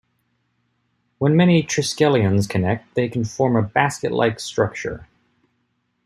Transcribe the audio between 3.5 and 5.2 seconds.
a basket-like structure.